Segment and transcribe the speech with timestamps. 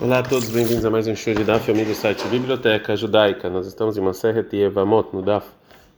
[0.00, 3.48] Olá a todos, bem-vindos a mais um show de Daf, amigo do site Biblioteca Judaica.
[3.48, 5.46] Nós estamos em Maseret Yevamot, no Daf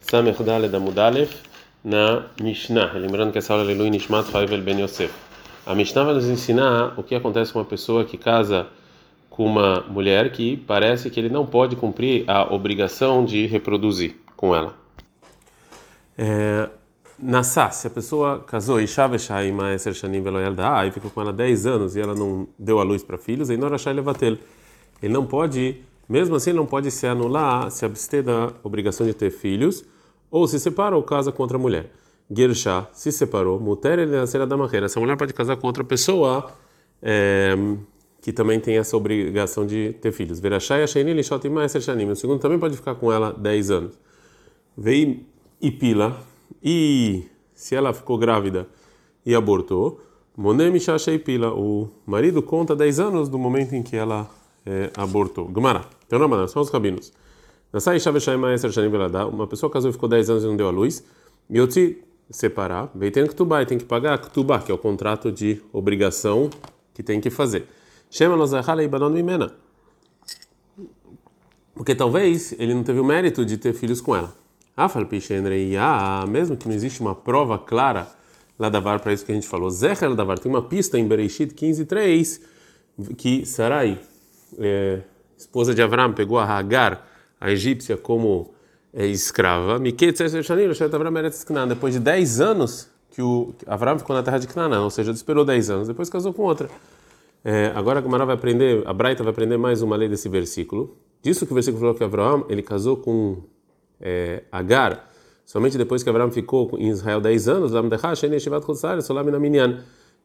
[0.01, 1.35] Samer Daled Amudalev,
[1.83, 2.93] na Mishnah.
[2.93, 5.11] Lembrando que essa aula é Lui Nishmat Faivel Ben Yosef.
[5.65, 8.67] A Mishnah vai nos ensinar o que acontece com uma pessoa que casa
[9.31, 14.55] com uma mulher que parece que ele não pode cumprir a obrigação de reproduzir com
[14.55, 14.75] ela.
[16.19, 16.69] É,
[17.19, 21.67] Nassá, se a pessoa casou e Shaveshai Maeser Shanim Veloyalda, e ficou com ela 10
[21.67, 24.37] anos e ela não deu a luz para filhos, aí Norashai Levatel.
[25.03, 29.15] Ele não pode, mesmo assim, ele não pode se anular, se abster da obrigação de
[29.15, 29.83] ter filhos,
[30.31, 31.91] ou se separa ou casa com outra mulher.
[32.31, 34.87] Gershá se separou, Muter ele nascerá da marreira.
[34.87, 36.51] Essa mulher pode casar com outra pessoa
[37.01, 37.55] é,
[38.21, 40.39] que também tem essa obrigação de ter filhos.
[40.39, 42.11] Verashai Ashaini Lishot Maeser Shanim.
[42.11, 43.99] O segundo também pode ficar com ela 10 anos.
[44.77, 45.25] Vei
[45.63, 46.21] e pila
[46.63, 47.25] e
[47.55, 48.69] se ela ficou grávida
[49.25, 50.01] e abortou,
[51.25, 54.29] Pila, o marido conta 10 anos do momento em que ela
[54.65, 55.47] é, abortou.
[55.47, 57.13] Gumara, então não, são os rabinos.
[59.33, 61.05] Uma pessoa casou e ficou 10 anos e não deu a luz,
[61.49, 65.31] e eu te separar, vem tendo que tem que pagar tubar, que é o contrato
[65.31, 66.51] de obrigação
[66.93, 67.67] que tem que fazer.
[68.11, 68.37] Chama.
[71.75, 74.35] Porque talvez ele não teve o mérito de ter filhos com ela.
[74.77, 78.09] Ah, mesmo que não existe uma prova clara
[78.59, 79.71] lá da VAR para isso que a gente falou.
[79.71, 82.41] Zecher da VAR tem uma pista em Bereshit 15:3
[83.17, 83.99] que Sarai,
[84.59, 85.01] é,
[85.37, 87.07] esposa de Avram, pegou a Hagar,
[87.41, 88.55] a egípcia, como
[88.93, 89.79] é, escrava.
[91.69, 95.45] Depois de 10 anos que o Avram ficou na terra de Canaã, ou seja, esperou
[95.45, 96.69] 10 anos, depois casou com outra.
[97.45, 100.97] É, agora a Gamara vai aprender, a Braita vai aprender mais uma lei desse versículo.
[101.23, 103.43] Disso que o versículo falou que Avram ele casou com
[104.01, 105.11] é, Agar,
[105.45, 107.73] somente depois que Abraão ficou em Israel 10 anos,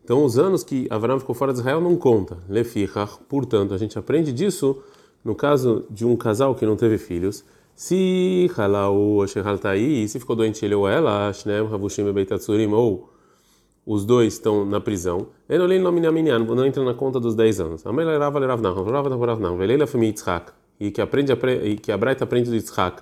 [0.03, 2.37] então os anos que Abraão ficou fora de Israel não conta.
[3.29, 4.81] Portanto, a gente aprende disso
[5.23, 7.43] no caso de um casal que não teve filhos.
[7.75, 13.09] Se Halau Shehaltai, se ficou doente ele ou ela, Shneem Havushim Beitatsurim, ou
[13.85, 17.85] os dois estão na prisão, ele não entra na conta dos 10 anos.
[17.85, 21.33] A Mela Rava Rav Nahum, Rav Rav Nahum, Veleila Femi Yitzhak, e que aprende,
[21.63, 23.01] e que a Braita aprende do Yitzhak,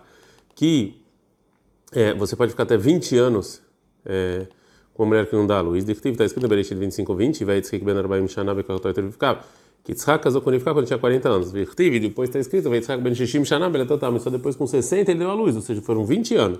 [0.59, 1.01] que
[1.93, 3.61] é, você pode ficar até 20 anos
[4.05, 4.45] é,
[4.93, 5.87] com uma mulher que não dá a luz.
[5.87, 9.39] Está escrito em Bereshit 25, 20, vai dizer que Ben Arbaim Shana Bekatoy Terrificava.
[9.85, 11.53] Que Yitzhak casou com Rivka quando tinha 40 anos.
[11.55, 15.09] E depois está escrito, vai Yitzhak Ben Shishim Shana Beletotam, mas só depois com 60
[15.09, 16.59] ele deu a luz, ou seja, foram 20 anos.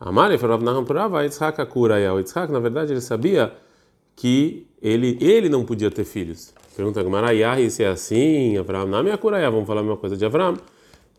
[0.00, 2.12] Amare Farav Naham Purava, Yitzhak Akuraya.
[2.12, 3.52] O Yitzhak, na verdade, ele sabia
[4.16, 6.52] que ele, ele não podia ter filhos.
[6.74, 10.24] Pergunta Gamara, Yahi, se é assim, Avram, é Akuraya, vamos falar a mesma coisa de
[10.24, 10.56] Avram.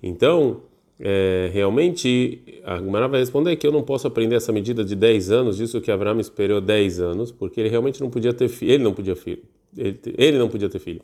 [0.03, 0.63] Então,
[1.03, 5.31] é, realmente, a Gemara vai responder que eu não posso aprender essa medida de 10
[5.31, 8.83] anos, disso que Abraão esperou 10 anos, porque ele realmente não podia ter filho, ele
[8.83, 9.41] não podia filho,
[9.75, 11.01] ele, ele, não podia ter filho.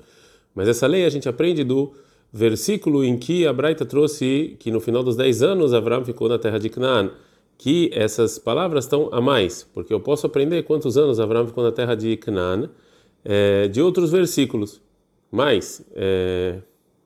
[0.53, 1.93] Mas essa lei a gente aprende do
[2.31, 6.37] versículo em que a Braita trouxe que no final dos 10 anos Abraão ficou na
[6.37, 7.09] terra de Canaã,
[7.57, 11.71] que essas palavras estão a mais, porque eu posso aprender quantos anos Abraão ficou na
[11.71, 12.69] terra de Canaã
[13.25, 14.79] é, de outros versículos.
[15.31, 16.59] Mas é,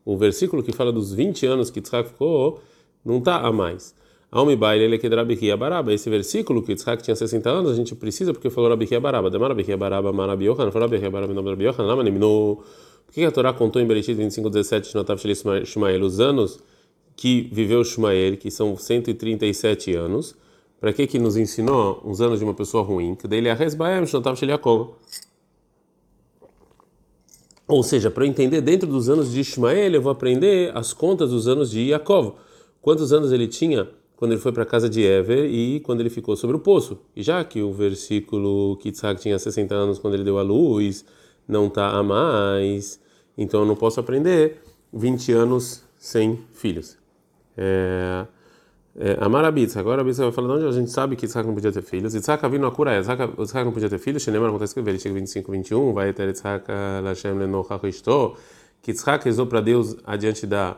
[0.04, 2.60] o versículo que fala dos 20 anos que Tzrak ficou
[3.04, 3.94] não está a mais.
[4.58, 5.94] Baile ele que Rabi Baraba.
[5.94, 9.30] Esse versículo que Yitzhak tinha 60 anos, a gente precisa porque falou Rabi Baraba.
[9.30, 12.64] Demar Rabi Baraba, Yohan, falou Rabi Baraba, nome Rabi Yohan, Lama Nimno.
[13.06, 15.20] Por que a Torá contou em Bereshit 25, 17, Notav
[15.66, 16.60] Shmael, os anos
[17.18, 20.34] que viveu Shmael, que são 137 anos?
[20.80, 23.16] Para que que nos ensinou uns anos de uma pessoa ruim?
[23.16, 24.92] Que dele é Resbaem, Notav Sheliakov.
[27.68, 31.32] Ou seja, para eu entender dentro dos anos de Ismael, eu vou aprender as contas
[31.32, 32.36] dos anos de Yaakov
[32.82, 33.88] quantos anos ele tinha
[34.22, 37.00] quando ele foi para a casa de Ever e quando ele ficou sobre o poço.
[37.16, 41.04] E já que o versículo que Isaac tinha 60 anos quando ele deu a luz
[41.48, 43.00] não está a mais,
[43.36, 44.62] então eu não posso aprender
[44.94, 47.00] 20 anos sem filhos.
[47.58, 48.28] É,
[48.96, 51.56] é, Amarabitz, agora a Bíblia vai falar de onde a gente sabe que Isaac não
[51.56, 52.14] podia ter filhos.
[52.14, 54.22] Isaac vindo a cura, Isaac não podia ter filhos.
[54.22, 56.66] Shenemar está escrito, ele chega 25, 21, vai ter Isaac
[57.04, 58.36] Lashem Lenochach Isto,
[58.84, 60.78] que Isaac rezou para Deus adiante da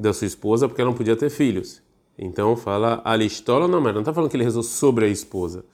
[0.00, 1.82] da sua esposa porque ela não podia ter filhos.
[2.18, 5.64] Então fala alistola não, mas não está falando que ele rezou sobre a esposa.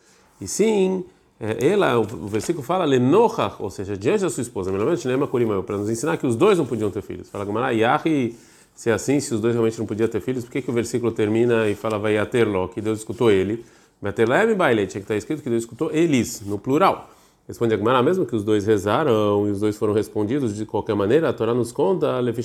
[0.40, 1.04] E sim,
[1.40, 6.16] é, ela, o versículo fala lenochach, ou seja, diante da sua esposa, para nos ensinar
[6.16, 7.28] que os dois não podiam ter filhos.
[7.30, 8.36] Fala Gamara, Yahi,
[8.74, 10.74] se é assim, se os dois realmente não podiam ter filhos, por que, que o
[10.74, 13.64] versículo termina e fala vai aterlo, que Deus escutou ele?
[14.00, 17.10] Vai ter leve baile, tinha que estar escrito que Deus escutou eles, no plural.
[17.46, 20.96] Responde a Gemara, mesmo que os dois rezaram e os dois foram respondidos de qualquer
[20.96, 22.42] maneira, a Torá nos conta, Vamos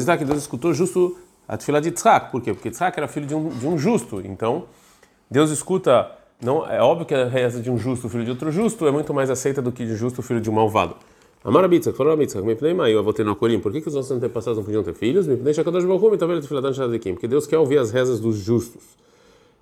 [0.00, 2.54] dizer que Deus escutou justo a tefilá de Tzrak, por quê?
[2.54, 4.64] Porque Tzrak era filho de um, de um justo, então
[5.30, 6.10] Deus escuta,
[6.42, 9.12] não é óbvio que a reza de um justo, filho de outro justo, é muito
[9.12, 10.96] mais aceita do que de justo, filho de um malvado.
[11.44, 13.60] Amara Bitzak, falou a Bitzak, me pnei eu vou ter no Corim.
[13.60, 15.26] Por que, que os nossos antepassados não podiam ter filhos?
[15.26, 17.12] Me pnei Shakadosh Baruch Hu, talvez Tfiladan Shadikim.
[17.12, 18.82] Porque Deus quer ouvir as rezas dos justos.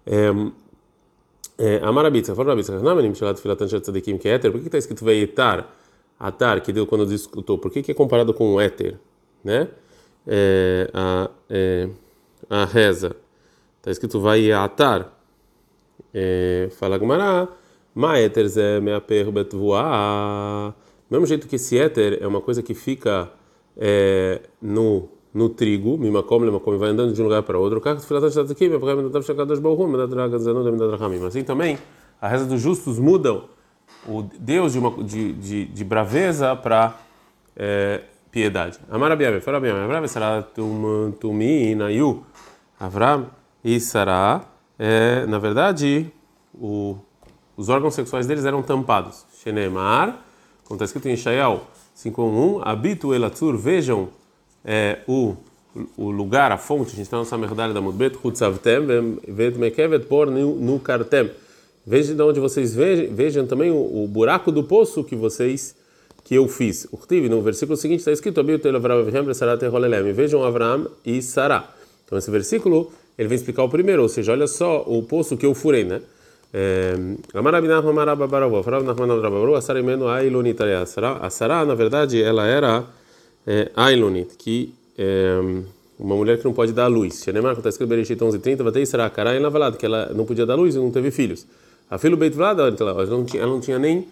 [0.07, 0.53] Amara
[2.11, 4.51] Bitzak, falou a Bitzak, não, menino, Shalat Tfilatan Shadikim, que é éter.
[4.51, 5.69] Por que está escrito Veitar,
[6.19, 7.59] Atar, que Deus quando discutou?
[7.59, 8.99] Por que, que é comparado com o éter?
[9.45, 9.69] Né?
[10.27, 11.89] É, a, é,
[12.49, 13.17] a reza.
[13.79, 15.13] Está escrito vai atar.
[16.15, 17.49] É, fala Gumará,
[17.95, 20.75] ma éter zé mea perbet voar.
[21.11, 23.31] Mesmo jeito que esse éter é uma coisa que fica
[23.77, 27.81] é, no no trigo, mimakom lemakom, vai andando de um lugar para outro.
[31.27, 31.79] Assim também,
[32.21, 33.45] a reza dos justos mudam
[34.07, 36.97] o Deus de, uma, de, de, de braveza para
[37.57, 38.79] é, piedade.
[38.91, 40.43] Amarabiabe, bem, Avram, Sarah,
[41.21, 42.25] Tumi, Nayu,
[42.79, 43.27] Avram
[43.65, 44.45] e Sarah,
[44.79, 46.13] é, na verdade,
[46.55, 46.97] o,
[47.57, 49.25] os órgãos sexuais deles eram tampados.
[49.43, 50.19] Shenemar,
[50.65, 51.63] como está escrito em Shael
[51.97, 54.09] 5.1, Habitu elatzur, vejam
[54.65, 55.37] é, o,
[55.97, 60.07] o lugar, a fonte, a gente está na nossa medalha da Mudbet, Hutzavtem, Ved Mekevet,
[60.07, 61.31] por no Kartem.
[61.85, 65.75] Vejam de onde vocês vejam, vejam também o, o, buraco do poço que vocês
[66.25, 66.87] que eu fiz.
[66.93, 66.99] O
[67.29, 68.41] no versículo seguinte está escrito:
[70.15, 71.69] Vejam Avraham e Sará.
[72.05, 75.45] Então esse versículo ele vem explicar o primeiro, ou seja, olha só o poço que
[75.45, 76.01] eu furei, né?
[81.21, 82.85] A Sará, na verdade, ela era
[83.47, 85.39] é, Ailonit, que é
[85.99, 87.23] uma mulher que não pode dar luz.
[87.23, 90.55] Shenemar, está escrito Bereshit 11:30, vai ter será ela valado que ela não podia dar
[90.55, 91.47] luz e não teve filhos.
[91.91, 94.09] A filho Beit Vlad, ela não tinha, ela não tinha nem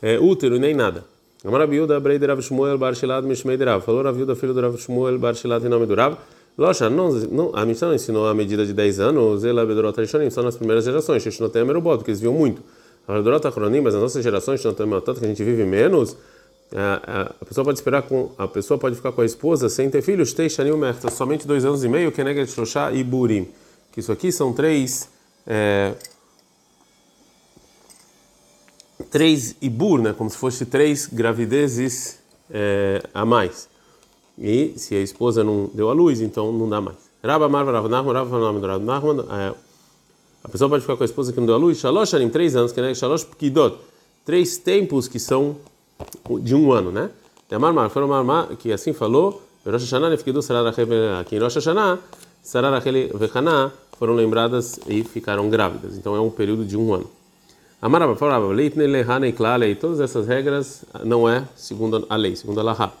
[0.00, 1.04] é, útero nem nada.
[1.44, 3.82] Amara Biuda, Brei Rav Shmuel Bar Shilad Mishmei Rav.
[3.84, 6.16] Falou Rav Biuda, filho do Rav Shmuel Bar Shilad em nome do Rav.
[6.56, 10.40] Locha, não, não, a missão ensinou a medida de 10 anos, ela Bedorot Rishonim, só
[10.40, 12.62] nas primeiras gerações, Shishnotem Merubot, porque eles viam muito.
[13.08, 16.16] A Bedorot Achronim, mas nas nossas gerações, Shishnotem Merubot, que a gente vive menos,
[16.72, 20.02] a, a, pessoa pode esperar com a pessoa pode ficar com a esposa sem ter
[20.02, 20.34] filhos?
[21.12, 22.44] Somente dois anos e meio que nega
[22.92, 23.48] e Burim.
[23.92, 25.08] Que isso aqui são três
[25.46, 25.94] é,
[29.10, 30.12] três ibur né?
[30.12, 32.18] Como se fosse três gravidezes
[32.50, 33.68] é, a mais.
[34.36, 36.96] E se a esposa não deu a luz então não dá mais.
[37.22, 39.54] Nachman é,
[40.42, 41.80] a pessoa pode ficar com a esposa que não deu a luz?
[42.32, 42.94] Três anos que nega
[44.24, 45.56] três tempos que são
[46.40, 47.10] de um ano, né?
[47.50, 50.70] Amar foi uma que assim falou, Rosh Hashanah nefkidu Sarah
[51.20, 51.98] aqui em Rosh Hashanah,
[52.42, 53.10] Sarah Rachel e
[53.96, 55.96] foram lembradas e ficaram grávidas.
[55.96, 57.08] Então é um período de um ano.
[57.80, 62.62] Amar falava, Leitne lehane klale, todas essas regras não é segundo a lei, segundo a
[62.62, 62.92] Laha.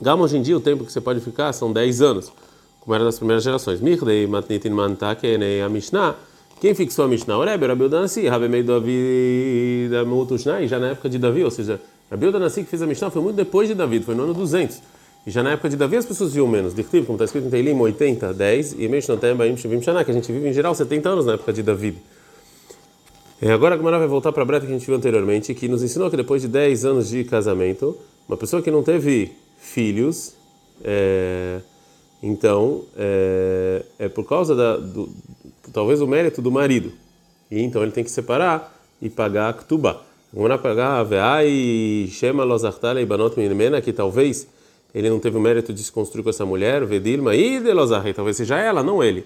[0.00, 2.32] Gama hoje em dia o tempo que você pode ficar são 10 anos,
[2.80, 3.80] como era das primeiras gerações.
[3.80, 5.26] Mirdei matnitin mantake
[5.64, 6.16] a Mishnah
[6.60, 7.38] quem fixou a Mishnah?
[7.38, 11.52] O Rebbe, Rabi Udanasi, Rabi Mei Davi da Mutushnai, já na época de Davi, ou
[11.52, 11.80] seja,
[12.10, 14.80] Rabi Udanasi que fez a Mishnah foi muito depois de Davi, foi no ano 200.
[15.26, 16.74] E já na época de Davi as pessoas viam menos.
[16.74, 20.14] Dictiv, como está escrito em Teilim, 80, 10, e Meshnotem Baim Shivim Shana, que a
[20.14, 21.98] gente vive em geral 70 anos na época de Davi.
[23.40, 25.68] E agora a Gemara vai voltar para a breta que a gente viu anteriormente, que
[25.68, 27.96] nos ensinou que depois de 10 anos de casamento,
[28.26, 30.34] uma pessoa que não teve filhos,
[30.82, 31.60] é,
[32.22, 35.08] então é, é por causa da, do,
[35.72, 36.92] talvez o mérito do marido.
[37.50, 40.07] E então ele tem que separar e pagar a ktubá.
[40.32, 44.46] Vamos pagar a e chama losartale e banot minmena, que talvez
[44.94, 48.12] ele não teve o mérito de se construir com essa mulher, vedilma e de losarre,
[48.12, 49.24] talvez seja ela, não ele.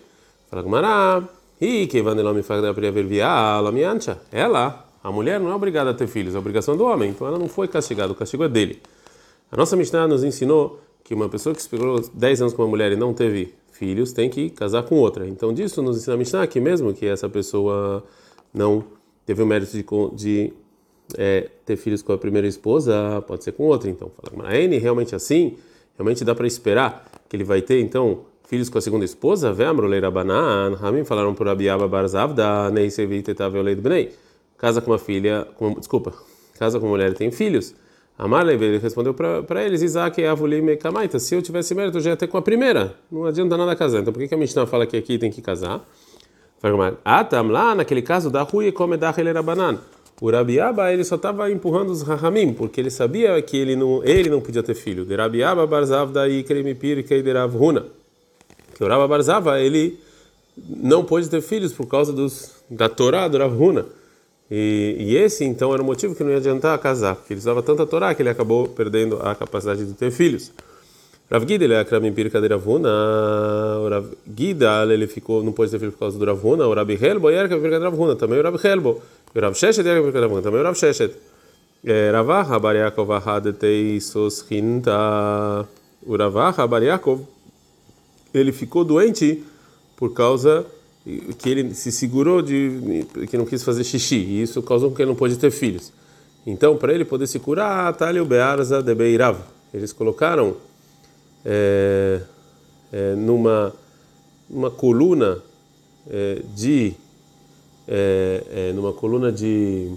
[0.49, 1.23] Fala Gumará,
[1.61, 4.19] e que vanelome fagda priaverviala miancha.
[4.31, 7.39] Ela, a mulher, não é obrigada a ter filhos, é obrigação do homem, então ela
[7.39, 8.81] não foi castigada, o castigo é dele.
[9.51, 12.93] A nossa Mishnah nos ensinou que uma pessoa que esperou 10 anos com uma mulher
[12.93, 15.27] e não teve filhos tem que casar com outra.
[15.27, 18.05] Então disso nos ensina a Mishnah que mesmo que essa pessoa
[18.55, 18.85] não
[19.27, 20.53] teve o mérito de, de
[21.17, 23.89] é, ter filhos com a primeira esposa, pode ser com outra.
[23.89, 25.57] Então fala, mas N realmente assim,
[25.97, 29.53] realmente dá para esperar que ele vai ter então filhos com a segunda esposa?
[29.53, 34.13] Vemroleira banan, Ramim falaram por Abiaba Barzavda, Neisevit Etavel Bnei.
[34.59, 36.13] Casa com uma filha, com, desculpa,
[36.59, 37.75] casa com uma mulher e tem filhos.
[38.17, 41.19] Amarle ele respondeu para eles: Isaac e Avulim Kamaita.
[41.19, 42.95] Se eu tivesse mérito, eu já ia ter com a primeira.
[43.11, 44.01] Não adianta nada casar.
[44.01, 45.85] Então por que, que a Mishnah fala que aqui tem que casar?
[47.05, 49.81] Ah, tam lá, naquele caso da Rui come da banan.
[50.21, 54.31] O Rabiaba ele só estava empurrando os Rahamim, porque ele sabia que ele não, ele
[54.31, 55.05] não podia ter filho.
[55.05, 57.87] De Rabiaba barzav daí kremipir keiderav runa.
[58.75, 59.99] Que o Rabba barzava ele
[60.57, 63.59] não pôde ter filhos por causa dos da Torá do Rav.
[64.51, 67.63] E, e, esse, então, era o motivo que não ia adiantar casar, porque ele usava
[67.63, 70.53] tanta Torá que ele acabou perdendo a capacidade de ter filhos.
[71.33, 72.91] Rav Gida, ele é Akram Pirka de Ravuna,
[73.81, 76.99] o Rav Gida, ele ficou, não pôde ter filho por causa do Ravuna, o Rabi
[77.03, 79.01] Helbo, ele era Pirka de Ravuna, também o Rabi Helbo,
[79.35, 81.15] o Rav Sheshet, ele era Pirka de Ravuna, também o Rav Sheshet.
[82.13, 85.67] Ravaha Bar Yaakov Ahadetei Soshinta.
[86.07, 87.23] O Ravaha Bar Yaakov,
[88.35, 89.43] ele ficou doente
[89.97, 90.67] por causa
[91.39, 95.09] que ele se segurou de que não quis fazer xixi, e isso causou que ele
[95.09, 95.93] não pôde ter filhos.
[96.47, 99.39] Então, para ele poder se curar, Talio Bearza de Beirav.
[99.73, 100.57] Eles colocaram
[101.45, 102.21] é,
[102.93, 103.73] é, numa
[104.49, 105.39] uma coluna
[106.11, 106.95] é, de
[107.89, 109.91] é, numa coluna de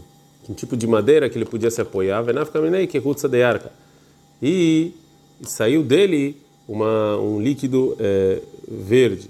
[0.49, 2.21] um tipo de madeira que ele podia se apoiar,
[2.87, 2.97] que
[3.27, 3.71] de arca.
[4.41, 4.93] E
[5.43, 6.37] saiu dele
[6.67, 9.29] uma, um líquido é, verde.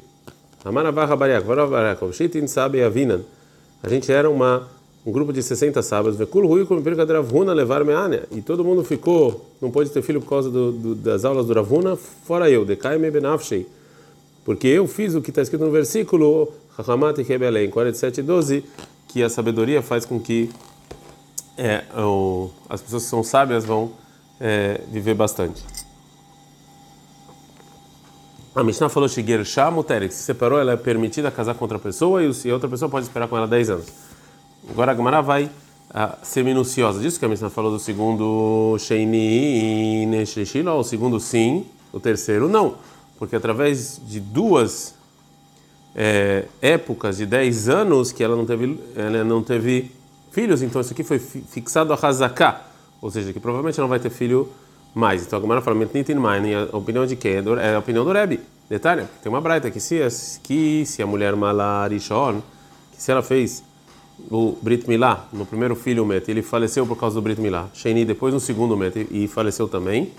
[3.84, 4.67] A gente era uma,
[5.05, 6.17] um grupo de 60 sábados.
[8.31, 11.53] E todo mundo ficou, não pôde ter filho por causa do, do, das aulas do
[11.53, 12.65] Ravuna, fora eu,
[14.43, 16.51] Porque eu fiz o que está escrito no versículo,
[17.69, 18.63] 47, 12,
[19.07, 20.50] que a sabedoria faz com que
[21.57, 23.91] é, o, as pessoas que são sábias vão
[24.39, 25.63] é, viver bastante.
[28.55, 29.09] A Mishnah falou
[30.07, 33.27] que se separou, ela é permitida casar com outra pessoa e outra pessoa pode esperar
[33.27, 34.04] com ela 10 anos.
[34.69, 35.50] Agora a Gemara vai
[35.93, 37.00] a, ser minuciosa.
[37.00, 42.75] Disso que a Mishnah falou do segundo Sheini Neshlishilo, o segundo sim, o terceiro não.
[43.17, 44.95] Porque através de duas
[45.95, 49.91] é, épocas de 10 anos que ela não teve, ela não teve
[50.31, 52.62] filhos, então isso aqui foi fixado a Hazaká,
[53.01, 54.50] ou seja, que provavelmente não vai ter filho
[54.93, 55.25] mais.
[55.25, 57.36] Então a Gemara fala, a opinião de quem?
[57.36, 58.41] É, é a opinião do Rebbe.
[58.69, 60.00] Detalhe, tem uma braita que se,
[60.43, 62.41] que se a mulher Malarishon,
[62.91, 63.63] que se ela fez
[64.31, 67.67] o Brit Milá, no primeiro filho o Met, ele faleceu por causa do Brit Milá.
[67.74, 70.12] Sheini depois no segundo Met e faleceu também.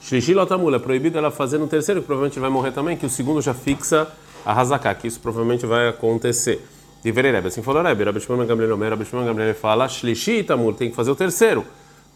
[0.00, 3.10] Shlishi Lotamula, é proibido ela fazer no terceiro, que provavelmente vai morrer também, que o
[3.10, 4.08] segundo já fixa
[4.44, 6.64] a Hazaká, que isso provavelmente vai acontecer.
[7.02, 10.72] De Rebbe, assim falou Rebbe, Rabbi Shimon Gamliel Omer, Rabbi Shimon Gamliel fala, Shlishi Tamul,
[10.72, 11.64] tem que fazer o terceiro.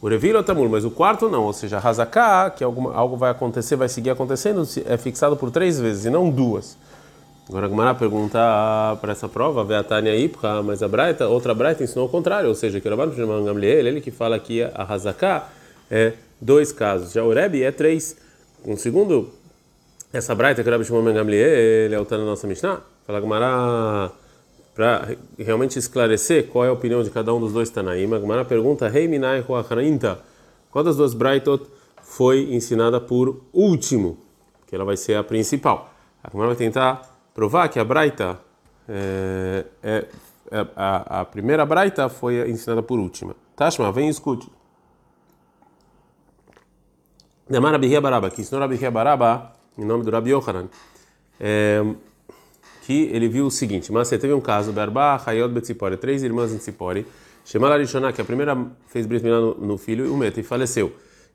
[0.01, 3.77] O Revilo Tamul, mas o quarto não, ou seja, Hazaká, que alguma, algo vai acontecer,
[3.77, 6.77] vai seguir acontecendo, é fixado por três vezes e não duas.
[7.49, 8.39] Agora a Gumara pergunta
[9.01, 12.81] para essa prova, Veatania Ipra, mas a Braita, outra Braita ensinou o contrário, ou seja,
[12.81, 15.49] que o Rabbi Shimon Gamliel, ele que fala que a Hazaká
[15.91, 18.17] é dois casos, já o Rebbe é três.
[18.65, 19.31] Um segundo,
[20.13, 24.13] essa Braita que o Rabbi Shimon Gamliel, é o na nossa Mishnah, fala Gumara
[24.75, 28.45] para realmente esclarecer qual é a opinião de cada um dos dois Tanaim, a Gemara
[28.45, 31.67] pergunta: Rei Minai qual das duas Braitot
[32.03, 34.19] foi ensinada por último?
[34.67, 35.93] Que ela vai ser a principal.
[36.25, 38.41] A Gemara vai tentar provar que a Braita,
[38.89, 40.09] é, é,
[40.51, 43.35] é, a, a, primeira Braita foi ensinada por última.
[43.57, 44.51] Tashma, vem e escute.
[47.49, 50.69] Demara Bihia Baraba, que ensinou Rabi Baraba, em nome do Rabi Yohanan.
[51.41, 51.83] É,
[52.83, 56.53] que ele viu o seguinte: mas você teve um caso, Berba, Hayot Betzipori, três irmãs
[56.53, 57.07] em Tzipori,
[57.45, 58.57] Shemala Rishoná, que a primeira
[58.89, 60.93] fez Milá no, no, filho, o Meta, e faleceu.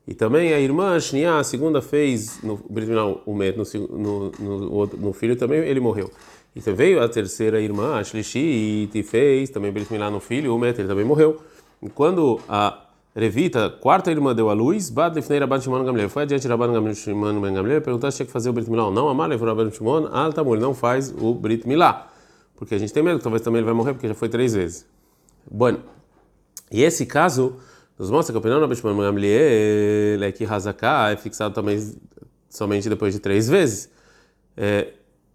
[0.07, 5.13] E também a irmã Shnia, a segunda fez no Milá o Meta, no, no, no,
[5.13, 6.09] filho, também ele morreu.
[6.55, 10.55] E então veio a terceira irmã, a Shlishi, e fez também Brit Milá no filho,
[10.55, 11.41] o Meta, ele também morreu.
[11.83, 16.09] E quando a Revita, quarta irmã deu a luz, Bad Lifnei Rabban Shimon Gamliel.
[16.09, 19.09] Foi adiante Rabban Shimon Gamliel perguntou se tinha que fazer o Brit Milá ou não.
[19.09, 20.03] Amar levou Rabban Shimon,
[20.43, 22.09] bom, ele não faz o Brit Milá.
[22.55, 24.85] Porque a gente tem medo, talvez também ele vai morrer, porque já foi três vezes.
[25.49, 25.77] Bom,
[26.71, 27.57] e esse caso
[27.97, 31.95] nos mostra que a opinião do Rabban Shimon Gamliel é que Hazaká é fixado também
[32.49, 33.89] somente depois de três vezes,
[34.55, 34.89] é,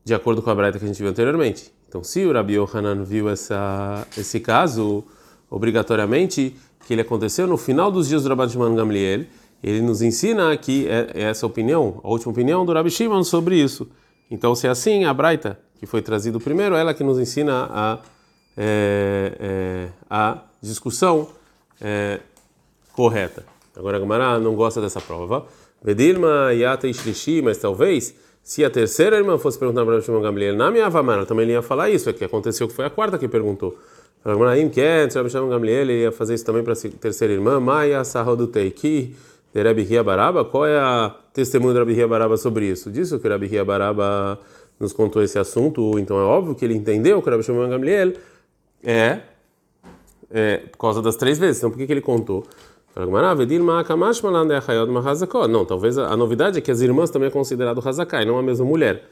[0.05, 1.73] de acordo com a breita que a gente viu anteriormente.
[1.89, 5.05] Então, se o Rabi Yohanan viu essa, esse caso,
[5.51, 9.27] obrigatoriamente que ele aconteceu no final dos dias do Rabbi Shimon Gamliel.
[9.63, 13.57] Ele nos ensina aqui é, é essa opinião, a última opinião do Rabbi Shimon sobre
[13.57, 13.89] isso.
[14.31, 17.99] Então, se é assim, a Braita, que foi trazido primeiro, ela que nos ensina a,
[18.57, 21.29] é, é, a discussão
[21.81, 22.21] é,
[22.95, 23.45] correta.
[23.77, 25.47] Agora a Gamara não gosta dessa prova.
[25.83, 30.55] Vedilma Yata Ishlishi, mas talvez, se a terceira irmã fosse perguntar para o Shimon Gamliel,
[30.55, 33.19] na minha Avamara, também ele ia falar isso, é que aconteceu que foi a quarta
[33.19, 33.77] que perguntou.
[34.25, 39.17] Rabi quer, Rabi Shimon Gamliel ia fazer isso também para a terceira irmã, Maia Sahoduteiki,
[39.53, 40.45] de Rabi Baraba.
[40.45, 42.91] Qual é a testemunho de Rabi Hia Baraba sobre isso?
[42.91, 44.39] Disso que Rabi Hia Baraba
[44.79, 48.13] nos contou esse assunto, então é óbvio que ele entendeu que Rabi Shimon Gamliel
[48.85, 49.21] é,
[50.31, 51.59] é por causa das três vezes.
[51.59, 52.47] Então por que, que ele contou?
[55.49, 58.67] Não, talvez a, novidade é que as irmãs também é considerado Hazakai, não a mesma
[58.67, 59.09] mulher.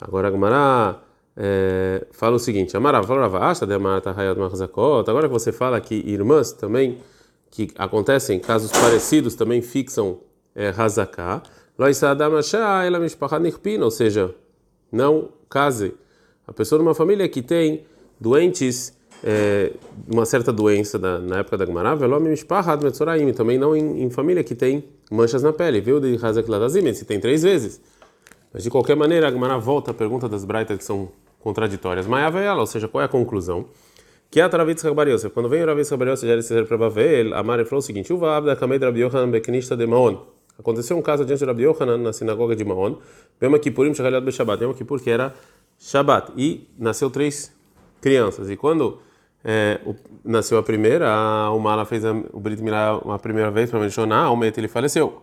[0.00, 0.98] Agora a Gemara
[1.36, 2.76] é, fala o seguinte:
[5.08, 6.98] Agora que você fala que irmãs também,
[7.50, 10.18] que acontecem casos parecidos, também fixam
[10.54, 11.42] é, Hazaká,
[13.84, 14.34] ou seja,
[14.90, 15.94] não case.
[16.46, 17.84] A pessoa numa família que tem
[18.18, 19.72] doentes é,
[20.08, 21.96] uma certa doença da, na época da Gemara,
[23.34, 26.00] também não em, em, família que tem manchas na pele, viu?
[26.00, 27.80] De Hazakladazim, se tem três vezes.
[28.52, 31.10] Mas de qualquer maneira, a Gemara volta à pergunta das braitas que são
[31.40, 32.06] contraditórias.
[32.06, 33.66] Maiava ela, ou seja, qual é a conclusão?
[34.30, 35.28] Que a Travitz Rabariose.
[35.30, 38.12] Quando vem o Ravitz Rabariose, já ele para Bavel, a Mari falou o seguinte:
[39.30, 40.18] Beknista de Maon.
[40.58, 42.96] Aconteceu um caso diante de Rabi Yohanan na sinagoga de Maon,
[43.40, 45.34] Bema Kippurim Shagaliat Beshabat, Bema Kippur que era
[45.78, 47.50] Shabat, e nasceu três
[48.00, 48.50] crianças.
[48.50, 49.00] E quando
[49.44, 49.94] é, o,
[50.24, 54.26] nasceu a primeira, a Umala fez a, o Brit Milá uma primeira vez para mencionar,
[54.26, 55.22] ao ele faleceu.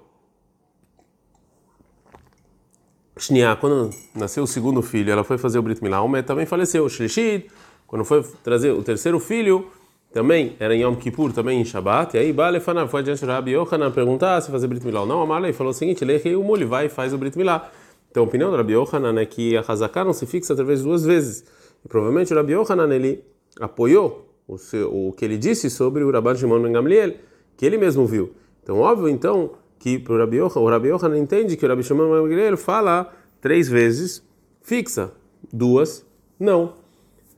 [3.20, 6.88] Shnia, quando nasceu o segundo filho, ela foi fazer o Brit Milá, Almet também faleceu.
[6.88, 7.48] Shlishid,
[7.86, 9.70] quando foi trazer o terceiro filho,
[10.12, 13.52] também era em Yom Kippur, também em Shabbat, e aí Balefana foi adiante de Rabi
[13.52, 16.68] Yohanan perguntar se fazer Brit Milá ou não, Amalei falou o seguinte, Lechei o molho,
[16.68, 17.70] vai e faz o Brit Milá.
[18.10, 20.86] Então a opinião do Rabi Yohanan é que a Hazaká não se fixa através de
[20.86, 21.44] duas vezes.
[21.84, 23.24] E provavelmente o Rabi Yohanan, ele
[23.60, 27.16] apoiou o, seu, o que ele disse sobre o Rabban Shimon Ben Gamliel,
[27.56, 28.32] que ele mesmo viu.
[28.64, 32.10] Então, óbvio, então, que pro Rabi Yohanan, o Rabi Yohanan entende que o Rabbi Shimon
[32.10, 34.24] Ben Gamliel fala três vezes
[34.62, 35.12] fixa,
[35.52, 36.06] duas
[36.40, 36.74] não.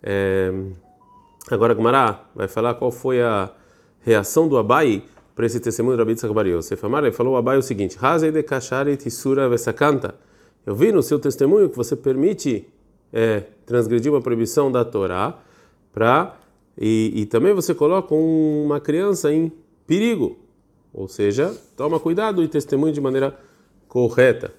[0.01, 0.51] É,
[1.49, 3.51] agora, Gmará vai falar qual foi a
[4.01, 5.03] reação do Abai
[5.35, 6.83] para esse testemunho do Rabi Bar Yosef.
[6.85, 10.15] ele falou ao Abai o seguinte: Hazei de kashari tisura vesakanta.
[10.65, 12.67] Eu vi no seu testemunho que você permite
[13.11, 15.39] é, transgredir uma proibição da Torá
[15.91, 16.39] para
[16.81, 19.51] e, e, também você coloca uma criança em
[19.85, 20.39] perigo,
[20.93, 23.37] ou seja, toma cuidado e testemunhe de maneira
[23.85, 24.53] correta.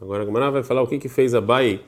[0.00, 1.80] Agora a Gemara vai falar o que que fez Abai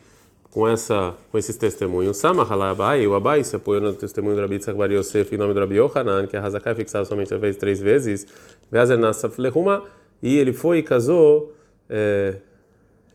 [0.50, 2.16] com essa com esses testemunhos.
[2.16, 5.60] Sama Abai, o Abai se apoiou no testemunho do Rabi Bar Yosef em nome do
[5.60, 8.26] Rabi Yohanan, que a Hazakai é fixada somente a vez três vezes.
[8.72, 9.84] Vezer Nasaf Lehuma
[10.20, 11.54] e ele foi e casou
[11.88, 12.36] é,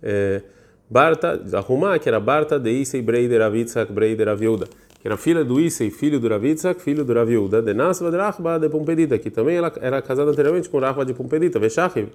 [0.01, 0.41] é,
[0.89, 4.67] Barta, Arrumá, que era Barta de Isei Breider Avitzak Breider Aviuda
[5.03, 8.57] que era filha do Isei, filho do Ravitzak, filho do Raviuda, de Nasva de Rachba
[8.57, 12.07] de Pompedita, que também ela era casada anteriormente com Rachba de Pompedita, Veshachiv,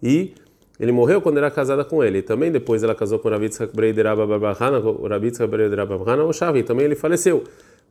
[0.00, 0.34] e
[0.78, 2.22] ele morreu quando era casada com ele.
[2.22, 6.84] Também depois ela casou com Ravitzak Breideraba Babahana, o Ravitzak Breideraba Babahana, o Shavi, também
[6.84, 7.42] ele faleceu.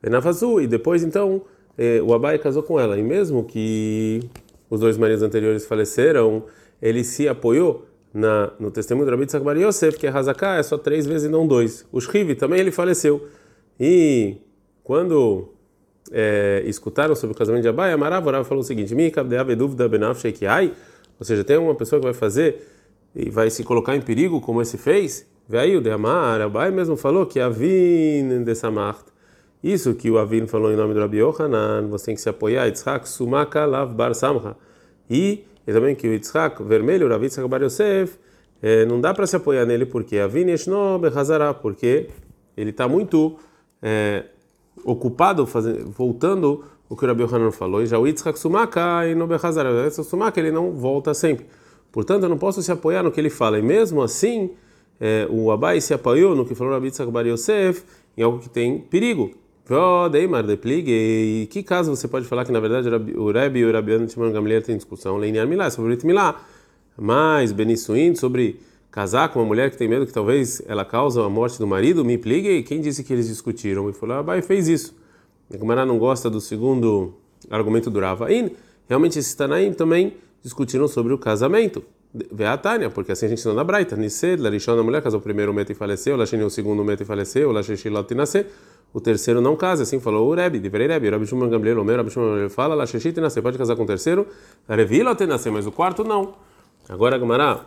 [0.02, 1.42] Benafazu, e depois então
[1.76, 2.98] eh, o Abai casou com ela.
[2.98, 4.22] E mesmo que
[4.70, 6.44] os dois maridos anteriores faleceram,
[6.80, 7.84] ele se apoiou
[8.14, 11.30] na, no testemunho do Rabitzak Bar Yosef, que é Hazaká, é só três vezes e
[11.30, 11.84] não dois.
[11.92, 13.28] O Shrivi também ele faleceu.
[13.78, 14.36] E
[14.82, 15.52] quando
[16.10, 18.94] é, escutaram sobre o casamento de Abai, Amarav falou o seguinte:
[21.18, 22.66] ou seja, tem uma pessoa que vai fazer
[23.14, 25.26] e vai se colocar em perigo, como esse fez.
[25.48, 29.06] Veio de Amar, Abai mesmo falou que Avin de Samart.
[29.62, 32.66] Isso que o Avin falou em nome do Rabi Yohanan, você tem que se apoiar,
[32.66, 34.54] Yitzhak Sumaka Lav Bar Samcha.
[35.10, 38.18] E, e também que o Yitzhak vermelho, o Rav Yitzhak Bar Yosef,
[38.62, 42.08] é, não dá para se apoiar nele porque Avin Yeshno Behazara, porque
[42.56, 43.36] ele está muito
[43.82, 44.24] é,
[44.84, 49.14] ocupado fazendo, voltando o que o Rabi Hanan falou, e já o Yitzhak Sumaka e
[49.14, 51.46] no Behazar, o Sumaka ele não volta sempre.
[51.92, 53.58] Portanto, eu não posso se apoiar no que ele fala.
[53.58, 54.50] E mesmo assim,
[55.00, 57.82] é, o Abai se apoiou no que falou o Rabi Yitzhak Bar Yosef
[58.16, 59.32] em algo que tem perigo.
[60.76, 64.32] E que caso você pode falar que na verdade o Rebbe e o Rabi Shimon
[64.32, 65.18] Gamliel têm discussão?
[65.18, 66.40] Leiniar Milá, sobre o Milá.
[66.96, 68.58] Mas Benissuin, sobre
[68.90, 72.04] casar com uma mulher que tem medo que talvez ela cause a morte do marido,
[72.04, 73.88] me pligue, quem disse que eles discutiram?
[73.88, 74.94] E falou, ah, Abai fez isso.
[75.52, 77.14] A Gemara não gosta do segundo
[77.50, 78.30] argumento do Rava.
[78.32, 78.54] E
[78.88, 81.82] realmente esses Tanaim também discutiram sobre o casamento.
[82.32, 83.94] Vê a Tânia, porque assim a gente não dá braita.
[83.94, 87.04] Nised, Larishon, a mulher casou o primeiro meto e faleceu, Lasheni o segundo meto e
[87.04, 88.46] faleceu, Lasheshilot e nasceu.
[88.92, 91.84] O terceiro não casa, assim falou o Rebbe, de Rebbe, o Rebbe Shuman Gamliel, o
[91.84, 94.26] meu Rebbe Shuman fala, Lasheshit e nasceu, pode casar com o terceiro,
[94.66, 96.34] Revilot e nasceu, mas o quarto não.
[96.88, 97.60] Agora a Gemara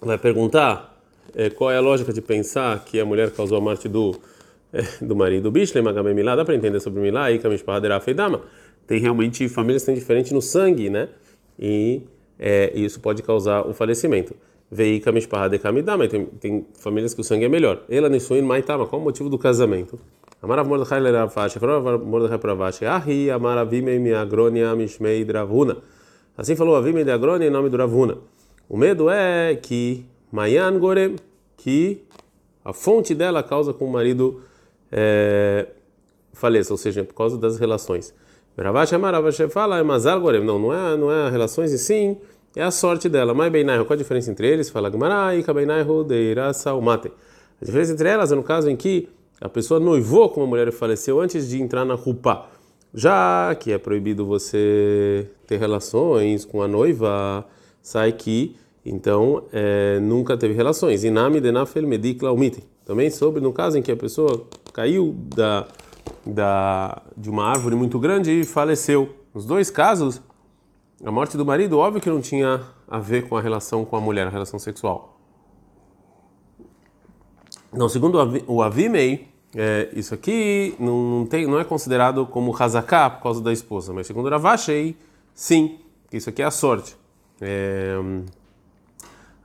[0.00, 0.98] vai perguntar
[1.34, 4.16] é, qual é a lógica de pensar que a mulher causou a morte do
[4.72, 8.00] é, do marido Bishle, Magame Milá, dá para entender sobre Milá, aí Kamishpahaderá.
[8.86, 11.08] Tem realmente famílias que têm diferente no sangue, né?
[11.58, 12.02] E
[12.38, 14.34] é, isso pode causar o falecimento.
[14.70, 17.82] Vei Kamishpahadekamidama, tem, tem famílias que o sangue é melhor.
[17.88, 19.98] Ela Nissuin Maitama, qual o motivo do casamento?
[20.40, 25.78] Amarav Mordechai Leravashi, Amarav Mordechai Pravashi, Ahi Amaravime Miagronia Mishmei Dravuna.
[26.38, 28.18] Assim falou Avime de Agronia em nome do Ravuna.
[28.70, 31.16] O medo é que Mayan Gorem,
[31.56, 32.04] que
[32.64, 34.42] a fonte dela causa com o marido
[34.92, 35.66] é,
[36.32, 38.14] faleça, ou seja, por causa das relações.
[38.56, 40.44] Ravash Amaravash fala, é Mazal Gorem.
[40.44, 42.16] Não, não é, não é relações, e sim
[42.54, 43.34] é a sorte dela.
[43.34, 44.70] Mas Beinaihu, qual a diferença entre eles?
[44.70, 47.10] Fala Gmarai, Kabeinaihu, Deira, Salmate.
[47.60, 49.08] A diferença entre elas é no caso em que
[49.40, 52.46] a pessoa noivou com uma mulher e faleceu antes de entrar na rupa.
[52.94, 57.44] Já que é proibido você ter relações com a noiva,
[57.82, 61.04] sai que então é, nunca teve relações.
[61.04, 62.64] Inami denafel medikla umite.
[62.84, 65.66] Também sobre no caso em que a pessoa caiu da
[66.24, 69.14] da, de uma árvore muito grande e faleceu.
[69.34, 70.20] Nos dois casos,
[71.04, 74.00] a morte do marido, óbvio que não tinha a ver com a relação com a
[74.00, 75.18] mulher, a relação sexual.
[77.72, 83.22] Não, segundo o Avimei, é, isso aqui não, tem, não é considerado como hazaká por
[83.22, 84.96] causa da esposa, mas segundo Ravashei,
[85.32, 85.78] sim,
[86.12, 86.96] isso aqui é a sorte.
[87.40, 87.96] É,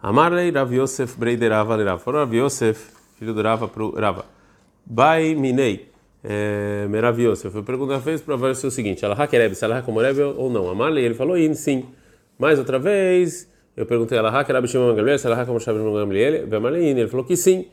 [0.01, 2.03] Amarlei Rav Yosef Breider Rava Rav.
[2.05, 4.25] Rav Yosef, filho do Rava para o Rava.
[4.85, 5.89] Bai Minei.
[6.23, 7.51] É, Yosef.
[7.51, 10.49] Foi perguntar fez para se é o seguinte: Ela Kereb, se ela como Rebbe ou
[10.49, 10.69] não.
[10.69, 11.85] Amarlei, ele falou sim.
[12.37, 16.85] Mais outra vez, eu perguntei ela Kereb Shimon Gamliel, se ela como Shimon Gamliel, Amarlei,
[16.89, 17.67] ele falou que sim.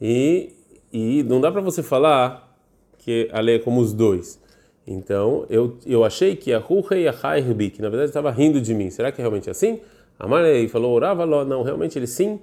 [0.00, 0.52] E,
[0.92, 2.56] e não dá para você falar
[2.98, 4.40] que a lei é como os dois.
[4.86, 8.60] Então, eu, eu achei que a Ruha e a Hairbi, que na verdade estava rindo
[8.60, 8.88] de mim.
[8.90, 9.80] Será que é realmente assim?
[10.18, 11.44] Amarei falou, orava lá.
[11.44, 12.38] Não, realmente ele sim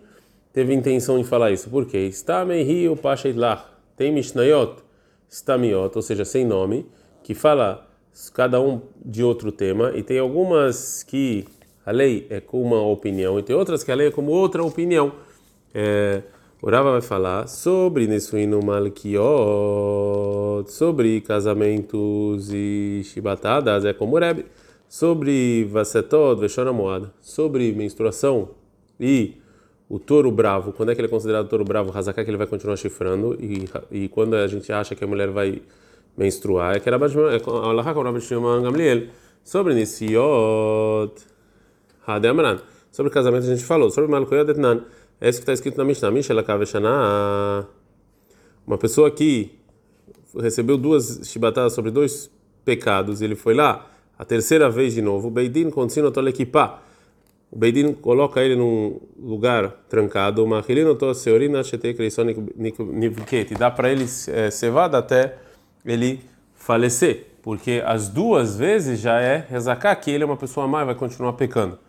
[0.51, 1.69] teve intenção em falar isso.
[1.69, 1.99] Por quê?
[1.99, 2.97] Está meio
[3.35, 3.69] lá.
[3.95, 4.75] Tem Mishnayot,
[5.29, 6.85] Stamiot, ou seja, sem nome,
[7.23, 7.87] que fala
[8.33, 11.45] cada um de outro tema, e tem algumas que
[11.85, 14.63] a lei é com uma opinião, e tem outras que a lei é como outra
[14.63, 15.13] opinião.
[15.73, 16.21] É,
[16.63, 19.21] o Rava vai falar sobre Nesuino Malkiot,
[20.71, 24.45] sobre casamentos e chibatadas, é como Rebbe
[24.87, 28.51] sobre Vasetod, Veshona Moada, sobre menstruação
[28.97, 29.33] e
[29.89, 32.47] o touro bravo, quando é que ele é considerado touro bravo, Hazaká, que ele vai
[32.47, 35.61] continuar chifrando, e, e quando a gente acha que a mulher vai
[36.15, 36.97] menstruar, é que era
[38.61, 39.07] Gamliel,
[39.43, 41.11] sobre Nisiot,
[42.07, 44.85] Hademran, sobre casamento a gente falou, sobre Malkoyot Etnan,
[45.23, 47.65] é isso que está escrito na Mishnah, Mishnah Kaveshana,
[48.67, 49.57] uma pessoa que
[50.37, 52.29] recebeu duas chibatadas sobre dois
[52.65, 56.83] pecados, ele foi lá, a terceira vez de novo, o Beidin continua a equipar.
[57.49, 60.41] O Beidin coloca ele num lugar trancado,
[63.53, 65.37] e dá para ele é, cevada até
[65.85, 66.19] ele
[66.53, 70.85] falecer, porque as duas vezes já é rezacar que ele é uma pessoa má e
[70.85, 71.79] vai continuar pecando.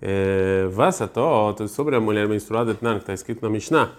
[0.00, 3.92] É, Vasatot, sobre a mulher menstruada, que está escrito na Mishnah.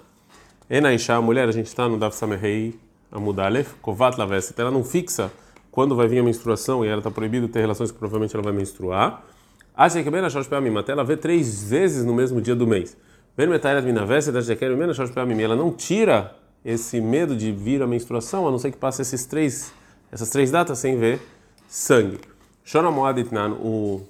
[0.70, 2.80] Enaisha, a mulher, a gente está no Daf Samehei
[3.12, 5.32] Amudalef, Kovat Laveset, ela não fixa
[5.72, 8.44] quando vai vir a menstruação e ela está proibida de ter relações que provavelmente ela
[8.44, 9.24] vai menstruar.
[9.76, 12.98] Acha que bem na até ela vê três vezes no mesmo dia do mês.
[13.36, 18.60] Bem metade mina na ela não tira esse medo de vir a menstruação, a não
[18.60, 19.74] ser que passe esses três
[20.12, 21.22] essas três datas sem ver
[21.68, 22.20] sangue.
[22.64, 24.02] Shona Moaditnan, o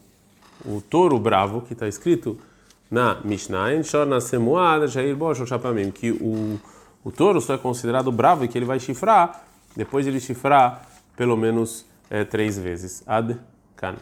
[0.65, 2.37] o touro bravo que está escrito
[2.89, 3.69] na Mishnah,
[5.93, 6.59] que o
[7.03, 9.43] o touro só é considerado bravo e que ele vai chifrar
[9.75, 13.03] depois de ele chifrar pelo menos é, três vezes.
[13.07, 13.37] Ad
[13.75, 13.95] can.